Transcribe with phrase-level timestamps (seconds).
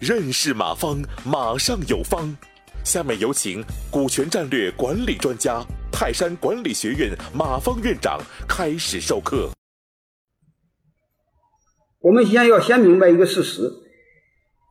[0.00, 2.36] 认识马方，马上有方。
[2.84, 8.18] 下面有请股权战略管理专家、泰山管理学院马方院长
[8.48, 9.50] 开始授课。
[12.00, 13.70] 我们先要先明白一个事实。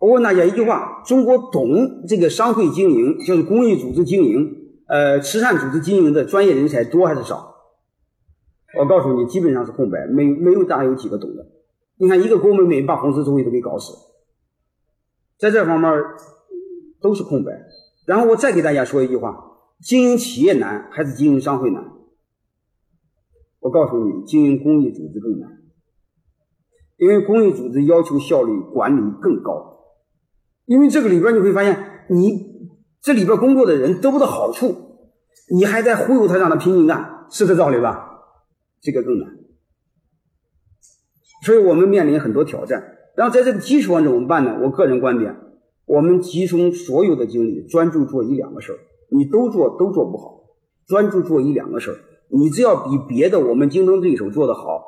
[0.02, 4.50] 我问大家一句话：中国懂这个商会经营，就是公益组织经营、
[4.88, 7.51] 呃慈善组织经营的专业人才多还是少？
[8.82, 11.46] 我告诉你，基本上是空白，没没有大有几个懂的。
[11.98, 13.94] 你看，一个郭美美把红十字会都给搞死。
[15.38, 16.04] 在这方面
[17.00, 17.52] 都是空白。
[18.08, 19.38] 然后我再给大家说一句话：
[19.84, 21.92] 经营企业难还是经营商会难？
[23.60, 25.60] 我告诉你，经营公益组织更难，
[26.98, 29.78] 因为公益组织要求效率管理更高。
[30.66, 34.76] 因为这个里边你会发现，你这里边工作的人得不到好处，
[35.54, 38.08] 你还在忽悠他让他拼命干，是这道理吧？
[38.82, 39.30] 这个更难。
[41.46, 42.98] 所以我们面临很多挑战。
[43.16, 44.60] 然后在这个基础上怎么办呢？
[44.64, 45.36] 我个人观点，
[45.86, 48.80] 我们集中所有的精力，专注做一两个事儿。
[49.10, 50.44] 你都做都做不好，
[50.88, 51.98] 专注做一两个事儿。
[52.30, 54.82] 你只要比别的我们竞争对手做得好，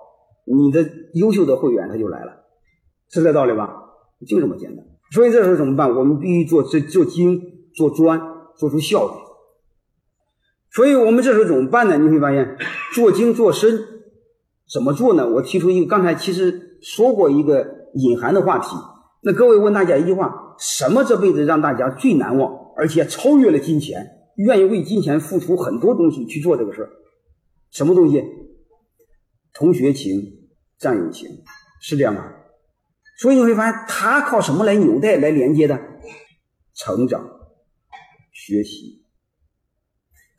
[0.45, 2.45] 你的优秀的会员他就来了，
[3.09, 3.69] 是这道理吧？
[4.25, 4.85] 就这么简单。
[5.11, 5.94] 所以这时候怎么办？
[5.94, 7.41] 我们必须做这做精
[7.75, 8.22] 做专，
[8.55, 9.13] 做出效率。
[10.73, 11.97] 所以我们这时候怎么办呢？
[11.97, 12.57] 你会发现，
[12.93, 13.79] 做精做深，
[14.71, 15.29] 怎么做呢？
[15.29, 17.81] 我提出一个，刚才其实说过一个。
[17.95, 18.69] 隐含的话题，
[19.21, 24.03] 那各位问大家一句话：什么这辈子让大家最难忘，而且超越了金钱，
[24.38, 26.89] 愿意为金钱付出很多东西去做这个事儿？
[27.69, 28.23] 什么东西？
[29.53, 30.23] 同学情、
[30.79, 31.29] 战友情，
[31.83, 32.33] 是这样吗？
[33.19, 35.79] 所以你会发现，他靠什么来纽带、来连接的？
[36.73, 37.29] 成长、
[38.31, 39.02] 学习。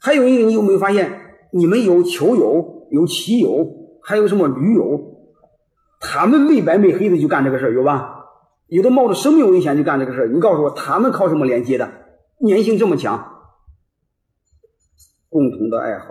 [0.05, 1.11] 还有一个，你有没有发现，
[1.51, 3.67] 你们有球友、有棋友，
[4.03, 5.01] 还有什么驴友？
[5.99, 8.27] 他们没白没黑的就干这个事儿，有吧？
[8.67, 10.29] 有的冒着生命危险就干这个事儿。
[10.29, 11.91] 你告诉我，他们靠什么连接的？
[12.47, 13.19] 粘性这么强，
[15.31, 16.09] 共同的爱好，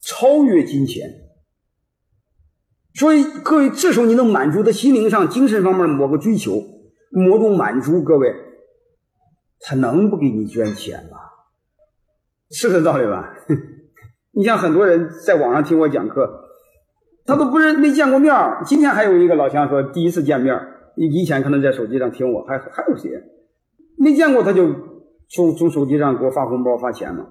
[0.00, 1.10] 超越金钱。
[2.94, 6.62] 所以各位，这时候你能满足的心灵上、精神方面某个追求，
[7.10, 8.34] 某种满足，各位，
[9.60, 11.18] 他能不给你捐钱吗？
[12.50, 13.34] 是这道理吧？
[14.32, 16.40] 你像很多人在网上听我讲课。
[17.26, 18.34] 他都不是没见过面
[18.66, 20.54] 今天还有一个老乡说第一次见面
[20.94, 23.10] 以以前可能在手机上听我，还还有谁
[23.96, 24.74] 没见过他就
[25.30, 27.26] 从从手机上给我发红包发钱嘛？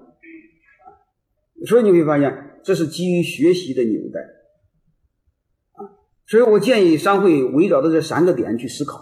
[1.68, 4.20] 所以你会发现这是基于学习的纽带
[5.80, 5.94] 啊！
[6.26, 8.98] 所以我建议商会围绕着这三个点去思考：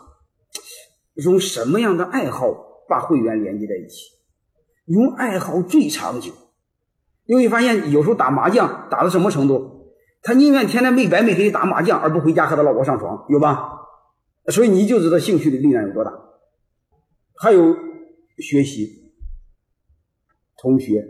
[1.15, 2.53] 用什么样的爱好
[2.87, 4.11] 把会员连接在一起？
[4.87, 6.33] 用爱好最长久。
[7.27, 9.87] 你会发现有时候打麻将打到什么程度？
[10.23, 13.81] 他宁愿天天没白没黑打麻将，而不回家和他老婆上床，有吧？
[14.49, 16.13] 所以你就知道兴趣的力量有多大。
[17.37, 17.75] 还有
[18.39, 19.13] 学习，
[20.57, 21.05] 同学，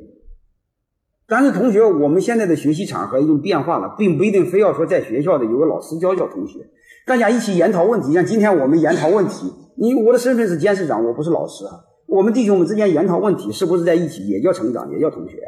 [1.26, 6.70] 但是同学，我们现在的学习场合已经变化了，并不一定非要说在学校的有个老师教教同学，
[7.06, 8.12] 大家一起研讨问题。
[8.12, 11.80] 像今天我们研讨问题，你我的身份是监事长，我不是老师啊。
[12.12, 15.38] 我们弟兄们之间研讨问题，是不是在一起也叫成长，也叫同学？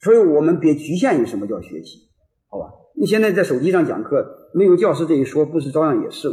[0.00, 2.08] 所以我们别局限于什么叫学习。
[2.48, 4.24] 好吧，你现在在手机上讲课，
[4.54, 6.28] 没有教师这一说，不是照样也是？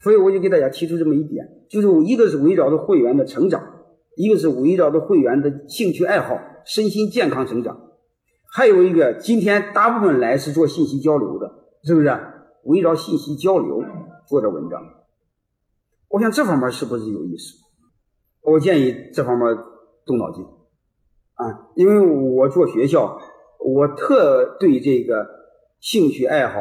[0.00, 3.62] 所以我就给大家提出这么一点，就是一个是围绕着会员的成长，
[4.16, 7.92] 一个是围绕着会员的兴趣爱好、身心健康成长，
[8.52, 11.52] 还有一个今天大部分来是做信息交流的，
[11.84, 12.10] 是不是？
[12.64, 13.80] 围绕信息交流
[14.26, 14.82] 做的文章，
[16.08, 17.64] 我想这方面是不是有意思？
[18.46, 19.46] 我建议这方面
[20.06, 20.44] 动脑筋
[21.34, 23.18] 啊，因为我做学校。
[23.58, 25.26] 我特对这个
[25.80, 26.60] 兴趣爱好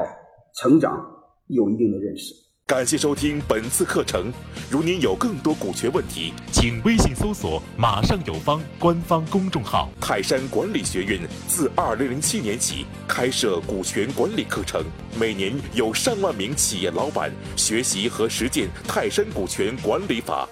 [0.56, 1.06] 成长
[1.46, 2.34] 有一定的认识。
[2.66, 4.34] 感谢收听本次课程。
[4.72, 9.88] 如您有更多股权问题，请微信搜索“马上有方”官方公众号。
[10.02, 14.84] 泰山管理学院自二零零七年起开设股权管理课程，
[15.20, 20.50] 每年有上万名企业老板学习和实践泰山股权管理法。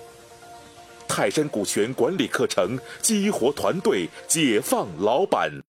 [1.15, 5.61] 泰山股权管理课程激活团队，解放老板。